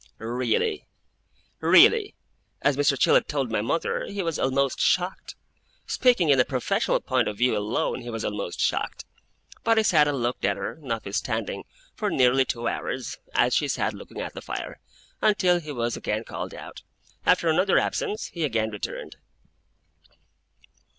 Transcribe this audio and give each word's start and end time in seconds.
Really 0.17 0.87
really 1.59 2.15
as 2.63 2.75
Mr. 2.75 2.97
Chillip 2.97 3.27
told 3.27 3.51
my 3.51 3.61
mother, 3.61 4.07
he 4.07 4.23
was 4.23 4.39
almost 4.39 4.79
shocked; 4.79 5.35
speaking 5.85 6.29
in 6.29 6.39
a 6.39 6.43
professional 6.43 6.99
point 6.99 7.27
of 7.27 7.37
view 7.37 7.55
alone, 7.55 8.01
he 8.01 8.09
was 8.09 8.25
almost 8.25 8.59
shocked. 8.59 9.05
But 9.63 9.77
he 9.77 9.83
sat 9.83 10.07
and 10.07 10.17
looked 10.23 10.43
at 10.43 10.57
her, 10.57 10.79
notwithstanding, 10.81 11.65
for 11.93 12.09
nearly 12.09 12.45
two 12.45 12.67
hours, 12.67 13.17
as 13.35 13.53
she 13.53 13.67
sat 13.67 13.93
looking 13.93 14.19
at 14.21 14.33
the 14.33 14.41
fire, 14.41 14.79
until 15.21 15.59
he 15.59 15.71
was 15.71 15.95
again 15.95 16.23
called 16.23 16.55
out. 16.55 16.81
After 17.23 17.47
another 17.49 17.77
absence, 17.77 18.25
he 18.33 18.43
again 18.43 18.71
returned. 18.71 19.17